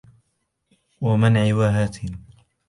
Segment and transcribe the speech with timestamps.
[1.01, 1.95] وَمَنْعٍ وَهَاتِ